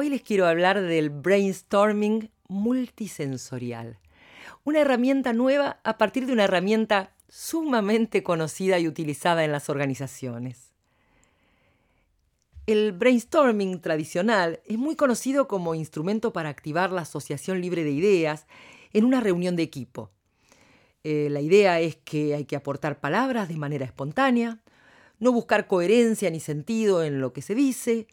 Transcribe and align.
Hoy 0.00 0.10
les 0.10 0.22
quiero 0.22 0.46
hablar 0.46 0.80
del 0.80 1.10
brainstorming 1.10 2.30
multisensorial, 2.46 3.98
una 4.62 4.78
herramienta 4.78 5.32
nueva 5.32 5.80
a 5.82 5.98
partir 5.98 6.24
de 6.26 6.32
una 6.32 6.44
herramienta 6.44 7.16
sumamente 7.28 8.22
conocida 8.22 8.78
y 8.78 8.86
utilizada 8.86 9.44
en 9.44 9.50
las 9.50 9.68
organizaciones. 9.68 10.70
El 12.68 12.92
brainstorming 12.92 13.80
tradicional 13.80 14.60
es 14.66 14.78
muy 14.78 14.94
conocido 14.94 15.48
como 15.48 15.74
instrumento 15.74 16.32
para 16.32 16.48
activar 16.48 16.92
la 16.92 17.00
asociación 17.00 17.60
libre 17.60 17.82
de 17.82 17.90
ideas 17.90 18.46
en 18.92 19.04
una 19.04 19.18
reunión 19.18 19.56
de 19.56 19.64
equipo. 19.64 20.12
Eh, 21.02 21.26
la 21.28 21.40
idea 21.40 21.80
es 21.80 21.96
que 21.96 22.36
hay 22.36 22.44
que 22.44 22.54
aportar 22.54 23.00
palabras 23.00 23.48
de 23.48 23.56
manera 23.56 23.84
espontánea, 23.84 24.60
no 25.18 25.32
buscar 25.32 25.66
coherencia 25.66 26.30
ni 26.30 26.38
sentido 26.38 27.02
en 27.02 27.20
lo 27.20 27.32
que 27.32 27.42
se 27.42 27.56
dice, 27.56 28.06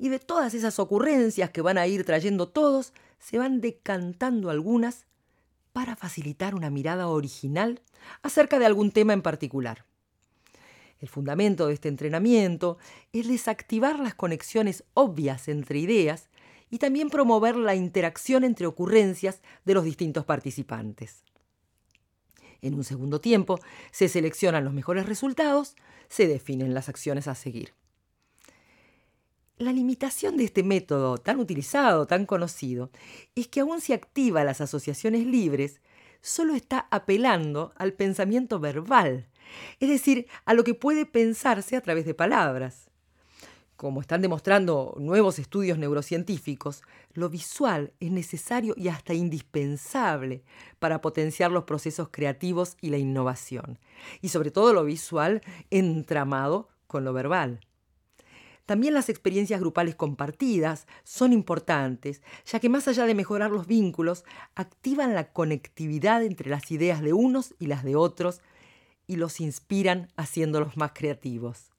y 0.00 0.08
de 0.08 0.18
todas 0.18 0.54
esas 0.54 0.78
ocurrencias 0.78 1.50
que 1.50 1.60
van 1.60 1.76
a 1.76 1.86
ir 1.86 2.04
trayendo 2.04 2.48
todos, 2.48 2.94
se 3.18 3.36
van 3.36 3.60
decantando 3.60 4.48
algunas 4.48 5.04
para 5.74 5.94
facilitar 5.94 6.54
una 6.54 6.70
mirada 6.70 7.06
original 7.06 7.82
acerca 8.22 8.58
de 8.58 8.64
algún 8.64 8.92
tema 8.92 9.12
en 9.12 9.20
particular. 9.20 9.84
El 11.00 11.08
fundamento 11.08 11.66
de 11.66 11.74
este 11.74 11.88
entrenamiento 11.88 12.78
es 13.12 13.28
desactivar 13.28 14.00
las 14.00 14.14
conexiones 14.14 14.84
obvias 14.94 15.48
entre 15.48 15.78
ideas 15.78 16.30
y 16.70 16.78
también 16.78 17.10
promover 17.10 17.56
la 17.56 17.74
interacción 17.74 18.42
entre 18.42 18.66
ocurrencias 18.66 19.42
de 19.66 19.74
los 19.74 19.84
distintos 19.84 20.24
participantes. 20.24 21.24
En 22.62 22.74
un 22.74 22.84
segundo 22.84 23.20
tiempo, 23.20 23.58
se 23.90 24.08
seleccionan 24.08 24.64
los 24.64 24.72
mejores 24.72 25.04
resultados, 25.04 25.76
se 26.08 26.26
definen 26.26 26.72
las 26.72 26.88
acciones 26.88 27.28
a 27.28 27.34
seguir. 27.34 27.74
La 29.60 29.74
limitación 29.74 30.38
de 30.38 30.44
este 30.44 30.62
método 30.62 31.18
tan 31.18 31.38
utilizado, 31.38 32.06
tan 32.06 32.24
conocido, 32.24 32.90
es 33.34 33.46
que 33.46 33.60
aún 33.60 33.82
si 33.82 33.92
activa 33.92 34.42
las 34.42 34.62
asociaciones 34.62 35.26
libres, 35.26 35.82
solo 36.22 36.54
está 36.54 36.88
apelando 36.90 37.74
al 37.76 37.92
pensamiento 37.92 38.58
verbal, 38.58 39.28
es 39.78 39.90
decir, 39.90 40.28
a 40.46 40.54
lo 40.54 40.64
que 40.64 40.72
puede 40.72 41.04
pensarse 41.04 41.76
a 41.76 41.82
través 41.82 42.06
de 42.06 42.14
palabras. 42.14 42.90
Como 43.76 44.00
están 44.00 44.22
demostrando 44.22 44.96
nuevos 44.98 45.38
estudios 45.38 45.76
neurocientíficos, 45.76 46.82
lo 47.12 47.28
visual 47.28 47.92
es 48.00 48.10
necesario 48.10 48.72
y 48.78 48.88
hasta 48.88 49.12
indispensable 49.12 50.42
para 50.78 51.02
potenciar 51.02 51.50
los 51.50 51.64
procesos 51.64 52.08
creativos 52.10 52.78
y 52.80 52.88
la 52.88 52.96
innovación. 52.96 53.78
Y 54.22 54.30
sobre 54.30 54.50
todo 54.52 54.72
lo 54.72 54.84
visual 54.84 55.42
entramado 55.68 56.70
con 56.86 57.04
lo 57.04 57.12
verbal. 57.12 57.60
También 58.70 58.94
las 58.94 59.08
experiencias 59.08 59.58
grupales 59.58 59.96
compartidas 59.96 60.86
son 61.02 61.32
importantes, 61.32 62.22
ya 62.46 62.60
que 62.60 62.68
más 62.68 62.86
allá 62.86 63.04
de 63.04 63.16
mejorar 63.16 63.50
los 63.50 63.66
vínculos, 63.66 64.24
activan 64.54 65.12
la 65.12 65.32
conectividad 65.32 66.22
entre 66.22 66.50
las 66.50 66.70
ideas 66.70 67.02
de 67.02 67.12
unos 67.12 67.52
y 67.58 67.66
las 67.66 67.82
de 67.82 67.96
otros 67.96 68.42
y 69.08 69.16
los 69.16 69.40
inspiran 69.40 70.06
haciéndolos 70.16 70.76
más 70.76 70.92
creativos. 70.94 71.72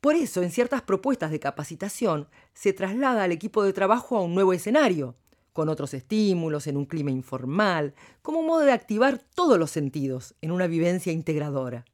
Por 0.00 0.14
eso, 0.14 0.42
en 0.42 0.50
ciertas 0.50 0.80
propuestas 0.80 1.30
de 1.30 1.38
capacitación, 1.38 2.26
se 2.54 2.72
traslada 2.72 3.24
al 3.24 3.32
equipo 3.32 3.62
de 3.62 3.74
trabajo 3.74 4.16
a 4.16 4.22
un 4.22 4.34
nuevo 4.34 4.54
escenario, 4.54 5.16
con 5.52 5.68
otros 5.68 5.92
estímulos, 5.92 6.66
en 6.66 6.78
un 6.78 6.86
clima 6.86 7.10
informal, 7.10 7.92
como 8.22 8.42
modo 8.42 8.60
de 8.60 8.72
activar 8.72 9.18
todos 9.34 9.58
los 9.58 9.70
sentidos 9.70 10.34
en 10.40 10.50
una 10.50 10.66
vivencia 10.66 11.12
integradora. 11.12 11.84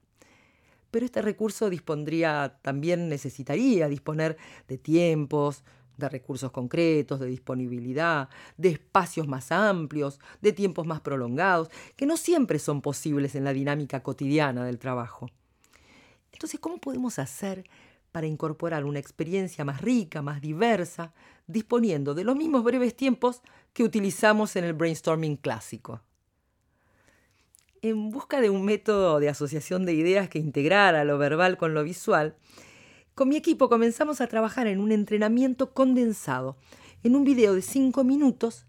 Pero 0.90 1.06
este 1.06 1.22
recurso 1.22 1.70
dispondría, 1.70 2.58
también 2.62 3.08
necesitaría 3.08 3.88
disponer 3.88 4.36
de 4.68 4.78
tiempos, 4.78 5.64
de 5.96 6.08
recursos 6.08 6.50
concretos, 6.50 7.20
de 7.20 7.26
disponibilidad, 7.26 8.28
de 8.56 8.70
espacios 8.70 9.28
más 9.28 9.52
amplios, 9.52 10.18
de 10.40 10.52
tiempos 10.52 10.86
más 10.86 11.00
prolongados, 11.00 11.68
que 11.96 12.06
no 12.06 12.16
siempre 12.16 12.58
son 12.58 12.80
posibles 12.80 13.34
en 13.34 13.44
la 13.44 13.52
dinámica 13.52 14.02
cotidiana 14.02 14.64
del 14.64 14.78
trabajo. 14.78 15.30
Entonces, 16.32 16.58
¿cómo 16.58 16.78
podemos 16.78 17.18
hacer 17.18 17.64
para 18.12 18.26
incorporar 18.26 18.84
una 18.84 18.98
experiencia 18.98 19.64
más 19.64 19.80
rica, 19.80 20.22
más 20.22 20.40
diversa, 20.40 21.12
disponiendo 21.46 22.14
de 22.14 22.24
los 22.24 22.36
mismos 22.36 22.64
breves 22.64 22.96
tiempos 22.96 23.42
que 23.72 23.84
utilizamos 23.84 24.56
en 24.56 24.64
el 24.64 24.72
brainstorming 24.72 25.36
clásico. 25.36 26.00
En 27.82 28.10
busca 28.10 28.42
de 28.42 28.50
un 28.50 28.64
método 28.66 29.20
de 29.20 29.30
asociación 29.30 29.86
de 29.86 29.94
ideas 29.94 30.28
que 30.28 30.38
integrara 30.38 31.04
lo 31.04 31.16
verbal 31.16 31.56
con 31.56 31.72
lo 31.72 31.82
visual, 31.82 32.36
con 33.14 33.30
mi 33.30 33.36
equipo 33.36 33.70
comenzamos 33.70 34.20
a 34.20 34.26
trabajar 34.26 34.66
en 34.66 34.80
un 34.80 34.92
entrenamiento 34.92 35.72
condensado, 35.72 36.58
en 37.02 37.16
un 37.16 37.24
video 37.24 37.54
de 37.54 37.62
cinco 37.62 38.04
minutos, 38.04 38.66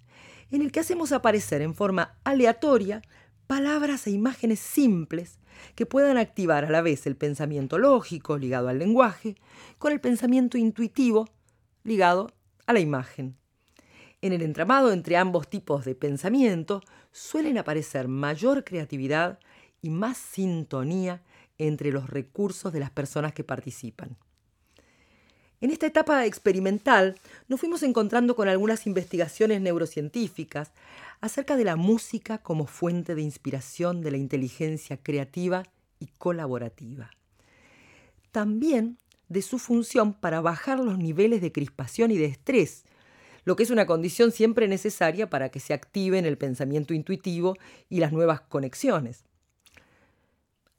en 0.50 0.62
el 0.62 0.72
que 0.72 0.80
hacemos 0.80 1.12
aparecer 1.12 1.62
en 1.62 1.76
forma 1.76 2.18
aleatoria 2.24 3.02
palabras 3.48 4.08
e 4.08 4.12
imágenes 4.12 4.62
simples 4.62 5.40
que 5.76 5.86
puedan 5.86 6.18
activar 6.18 6.64
a 6.64 6.70
la 6.70 6.82
vez 6.82 7.06
el 7.06 7.18
pensamiento 7.18 7.78
lógico 7.78 8.38
ligado 8.38 8.70
al 8.70 8.80
lenguaje 8.80 9.36
con 9.78 9.92
el 9.92 10.00
pensamiento 10.00 10.58
intuitivo 10.58 11.28
ligado 11.84 12.32
a 12.66 12.72
la 12.72 12.80
imagen. 12.80 13.41
En 14.22 14.34
el 14.34 14.44
entramado 14.44 14.92
entre 14.92 15.18
ambos 15.18 15.50
tipos 15.50 15.84
de 15.84 15.96
pensamiento 15.96 16.82
suelen 17.12 17.58
aparecer 17.58 18.08
mayor 18.08 18.64
creatividad 18.64 19.40
y 19.82 19.90
más 19.90 20.18
sintonía 20.18 21.22
entre 21.58 21.92
los 21.92 22.10
recursos 22.10 22.72
de 22.72 22.80
las 22.80 22.92
personas 22.92 23.34
que 23.34 23.44
participan. 23.44 24.16
En 25.60 25.70
esta 25.70 25.86
etapa 25.86 26.26
experimental 26.26 27.20
nos 27.48 27.60
fuimos 27.60 27.84
encontrando 27.84 28.36
con 28.36 28.48
algunas 28.48 28.88
investigaciones 28.88 29.62
neurocientíficas 29.62 30.72
acerca 31.20 31.56
de 31.56 31.66
la 31.66 31.76
música 31.76 32.40
como 32.40 32.66
fuente 32.66 33.14
de 33.14 33.22
inspiración 33.22 34.02
de 34.02 34.12
la 34.12 34.18
inteligencia 34.18 34.98
creativa 34.98 35.64
y 36.00 36.08
colaborativa. 36.18 37.12
También 38.32 38.98
de 39.30 39.44
su 39.44 39.60
función 39.60 40.14
para 40.14 40.42
bajar 40.42 40.80
los 40.80 40.98
niveles 40.98 41.42
de 41.42 41.52
crispación 41.52 42.10
y 42.10 42.18
de 42.18 42.26
estrés, 42.26 42.86
lo 43.44 43.56
que 43.56 43.64
es 43.64 43.70
una 43.70 43.86
condición 43.86 44.32
siempre 44.32 44.68
necesaria 44.68 45.30
para 45.30 45.50
que 45.50 45.60
se 45.60 45.74
activen 45.74 46.26
el 46.26 46.38
pensamiento 46.38 46.94
intuitivo 46.94 47.58
y 47.90 48.00
las 48.00 48.12
nuevas 48.12 48.42
conexiones. 48.42 49.24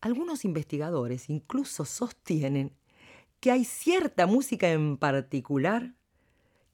Algunos 0.01 0.45
investigadores 0.45 1.29
incluso 1.31 1.85
sostienen 1.85 2.73
que 3.41 3.51
hay 3.51 3.65
cierta 3.65 4.27
música 4.27 4.71
en 4.71 4.97
particular 4.97 5.95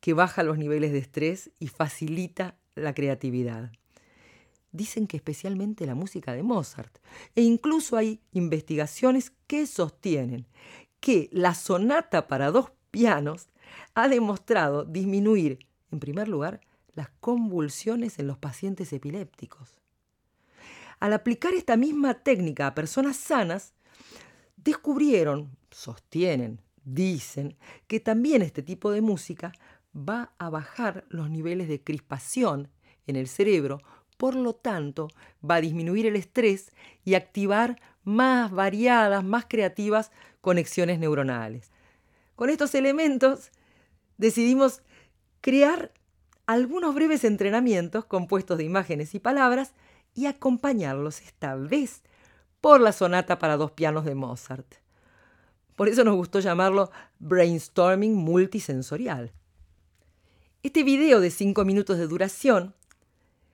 que 0.01 0.15
baja 0.15 0.43
los 0.43 0.59
niveles 0.59 0.93
de 0.93 0.99
estrés 0.99 1.51
y 1.59 1.69
facilita 1.69 2.57
la 2.75 2.95
creatividad. 2.95 3.73
Dicen 4.71 5.07
que 5.07 5.17
especialmente 5.17 5.87
la 5.87 5.95
música 5.95 6.35
de 6.35 6.43
Mozart. 6.43 6.99
E 7.35 7.43
incluso 7.43 7.97
hay 7.97 8.21
investigaciones 8.33 9.33
que 9.47 9.67
sostienen 9.67 10.47
que 11.01 11.29
la 11.33 11.55
sonata 11.55 12.29
para 12.29 12.51
dos 12.51 12.71
pianos 12.91 13.49
ha 13.95 14.09
demostrado 14.09 14.85
disminuir, 14.85 15.68
en 15.91 16.01
primer 16.01 16.29
lugar, 16.29 16.61
las 16.95 17.09
convulsiones 17.21 18.19
en 18.19 18.27
los 18.27 18.39
pacientes 18.39 18.93
epilépticos. 18.93 19.81
Al 21.01 21.13
aplicar 21.13 21.55
esta 21.55 21.77
misma 21.77 22.15
técnica 22.15 22.67
a 22.67 22.75
personas 22.75 23.17
sanas, 23.17 23.73
descubrieron, 24.57 25.57
sostienen, 25.71 26.61
dicen, 26.85 27.57
que 27.87 28.01
también 28.01 28.43
este 28.43 28.63
tipo 28.63 28.91
de 28.91 29.01
música 29.01 29.53
va 29.97 30.33
a 30.39 30.51
bajar 30.51 31.05
los 31.09 31.31
niveles 31.31 31.69
de 31.69 31.83
crispación 31.83 32.69
en 33.07 33.17
el 33.17 33.29
cerebro, 33.29 33.81
por 34.17 34.35
lo 34.35 34.55
tanto 34.55 35.09
va 35.49 35.57
a 35.57 35.61
disminuir 35.61 36.07
el 36.07 36.17
estrés 36.17 36.73
y 37.05 37.15
activar 37.15 37.81
más 38.03 38.51
variadas, 38.51 39.23
más 39.23 39.47
creativas 39.49 40.11
conexiones 40.41 40.99
neuronales. 40.99 41.71
Con 42.35 42.51
estos 42.51 42.75
elementos 42.75 43.51
decidimos 44.17 44.83
crear 45.41 45.93
algunos 46.47 46.95
breves 46.95 47.25
entrenamientos 47.25 48.05
compuestos 48.05 48.59
de 48.59 48.65
imágenes 48.65 49.15
y 49.15 49.19
palabras 49.19 49.73
y 50.15 50.27
acompañarlos 50.27 51.21
esta 51.21 51.55
vez 51.55 52.03
por 52.61 52.81
la 52.81 52.93
sonata 52.93 53.39
para 53.39 53.57
dos 53.57 53.73
pianos 53.73 54.05
de 54.05 54.15
Mozart. 54.15 54.75
Por 55.77 55.89
eso 55.89 56.03
nos 56.05 56.17
gustó 56.17 56.41
llamarlo 56.41 56.91
brainstorming 57.19 58.15
multisensorial. 58.15 59.33
Este 60.63 60.83
video 60.83 61.21
de 61.21 61.31
5 61.31 61.65
minutos 61.65 61.99
de 61.99 62.09
duración 62.09 62.75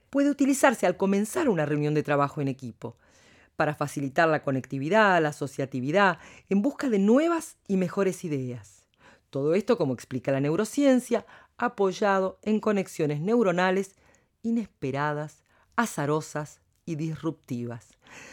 puede 0.08 0.30
utilizarse 0.30 0.86
al 0.86 0.96
comenzar 0.96 1.48
una 1.48 1.66
reunión 1.66 1.92
de 1.92 2.02
trabajo 2.02 2.40
en 2.40 2.48
equipo, 2.48 2.96
para 3.56 3.74
facilitar 3.74 4.28
la 4.28 4.42
conectividad, 4.42 5.20
la 5.22 5.28
asociatividad, 5.30 6.18
en 6.48 6.62
busca 6.62 6.88
de 6.88 6.98
nuevas 6.98 7.56
y 7.68 7.76
mejores 7.76 8.24
ideas. 8.24 8.86
Todo 9.30 9.54
esto, 9.54 9.76
como 9.76 9.94
explica 9.94 10.32
la 10.32 10.40
neurociencia, 10.40 11.26
apoyado 11.56 12.38
en 12.42 12.60
conexiones 12.60 13.20
neuronales 13.20 13.96
inesperadas, 14.42 15.44
azarosas 15.76 16.60
y 16.86 16.96
disruptivas. 16.96 17.88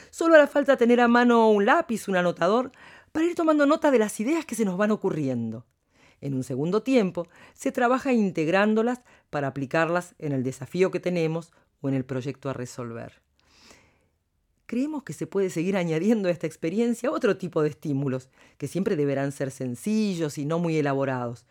Solo 0.10 0.36
hará 0.36 0.48
falta 0.48 0.78
tener 0.78 1.00
a 1.00 1.08
mano 1.08 1.50
un 1.50 1.66
lápiz, 1.66 2.08
un 2.08 2.18
anotador, 2.18 2.72
para 3.12 3.26
ir 3.26 3.36
tomando 3.36 3.66
nota 3.66 3.92
de 3.92 4.00
las 4.00 4.20
ideas 4.20 4.46
que 4.46 4.56
se 4.56 4.66
nos 4.66 4.78
van 4.78 4.92
ocurriendo. 4.92 5.66
En 6.22 6.34
un 6.36 6.44
segundo 6.44 6.84
tiempo, 6.84 7.28
se 7.54 7.72
trabaja 7.72 8.14
integrándolas 8.14 9.02
para 9.30 9.48
aplicarlas 9.48 10.14
en 10.20 10.34
el 10.34 10.44
desafío 10.44 10.92
que 10.92 11.00
tenemos 11.00 11.52
o 11.82 11.90
en 11.90 11.96
el 11.96 12.06
proyecto 12.06 12.50
a 12.50 12.54
resolver. 12.54 13.22
Creemos 14.68 15.04
que 15.04 15.14
se 15.14 15.28
puede 15.28 15.50
seguir 15.50 15.76
añadiendo 15.76 16.30
a 16.30 16.32
esta 16.32 16.48
experiencia 16.48 17.12
otro 17.12 17.38
tipo 17.38 17.62
de 17.62 17.70
estímulos, 17.70 18.30
que 18.58 18.68
siempre 18.68 18.96
deberán 18.96 19.32
ser 19.32 19.52
sencillos 19.52 20.38
y 20.38 20.46
no 20.46 20.60
muy 20.60 20.78
elaborados. 20.78 21.46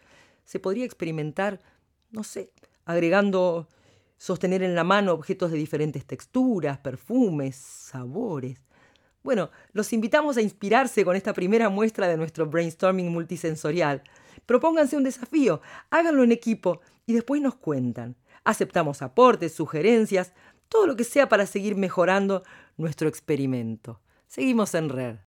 Se 0.50 0.58
podría 0.58 0.84
experimentar, 0.84 1.60
no 2.10 2.24
sé, 2.24 2.50
agregando 2.84 3.68
sostener 4.16 4.64
en 4.64 4.74
la 4.74 4.82
mano 4.82 5.12
objetos 5.12 5.52
de 5.52 5.56
diferentes 5.56 6.04
texturas, 6.04 6.78
perfumes, 6.78 7.54
sabores. 7.54 8.58
Bueno, 9.22 9.52
los 9.72 9.92
invitamos 9.92 10.36
a 10.38 10.42
inspirarse 10.42 11.04
con 11.04 11.14
esta 11.14 11.34
primera 11.34 11.68
muestra 11.68 12.08
de 12.08 12.16
nuestro 12.16 12.46
brainstorming 12.46 13.12
multisensorial. 13.12 14.02
Propónganse 14.44 14.96
un 14.96 15.04
desafío, 15.04 15.60
háganlo 15.88 16.24
en 16.24 16.32
equipo 16.32 16.80
y 17.06 17.12
después 17.12 17.40
nos 17.40 17.54
cuentan. 17.54 18.16
Aceptamos 18.42 19.02
aportes, 19.02 19.54
sugerencias, 19.54 20.32
todo 20.68 20.84
lo 20.88 20.96
que 20.96 21.04
sea 21.04 21.28
para 21.28 21.46
seguir 21.46 21.76
mejorando 21.76 22.42
nuestro 22.76 23.08
experimento. 23.08 24.00
Seguimos 24.26 24.74
en 24.74 24.88
red. 24.88 25.29